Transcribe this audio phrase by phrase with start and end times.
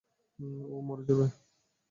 [0.69, 1.27] ও মরে যাবে!